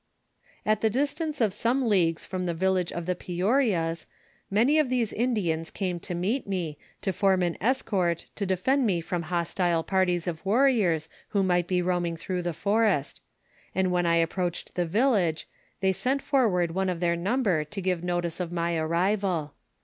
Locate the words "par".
9.83-10.07